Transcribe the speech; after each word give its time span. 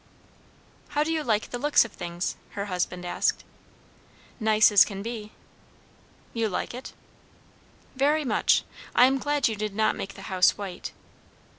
"How 0.87 1.03
do 1.03 1.13
you 1.13 1.23
like 1.23 1.51
the 1.51 1.59
looks 1.59 1.85
of 1.85 1.91
things?" 1.91 2.35
her 2.57 2.65
husband 2.65 3.05
asked. 3.05 3.43
"Nice 4.39 4.71
as 4.71 4.83
can 4.83 5.03
be." 5.03 5.31
"You 6.33 6.49
like 6.49 6.73
it?" 6.73 6.93
"Very 7.95 8.25
much. 8.25 8.63
I 8.95 9.05
am 9.05 9.19
glad 9.19 9.47
you 9.47 9.55
did 9.55 9.75
not 9.75 9.95
make 9.95 10.15
the 10.15 10.23
house 10.23 10.57
white." 10.57 10.91